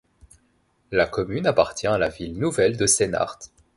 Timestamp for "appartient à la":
1.45-2.09